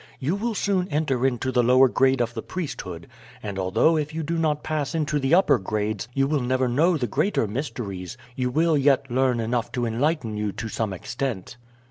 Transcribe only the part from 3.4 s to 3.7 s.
and